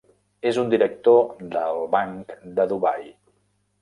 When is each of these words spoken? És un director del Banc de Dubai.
És 0.51 0.55
un 0.61 0.71
director 0.73 1.45
del 1.57 1.83
Banc 1.97 2.33
de 2.59 2.67
Dubai. 2.73 3.07